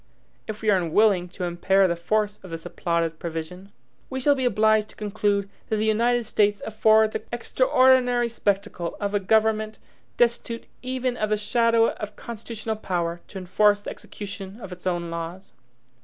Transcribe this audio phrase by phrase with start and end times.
[0.47, 3.71] If we are unwilling to impair the force of this applauded provision,
[4.09, 9.13] we shall be obliged to conclude, that the United States afford the extraordinary spectacle of
[9.13, 9.77] a government
[10.17, 15.11] destitute even of the shadow of constitutional power to enforce the execution of its own
[15.11, 15.53] laws.